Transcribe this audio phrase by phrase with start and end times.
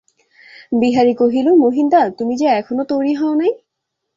[0.73, 3.51] বিহারী কহিল, মহিনদা, তুমি যে এখনো তৈরি হও নাই?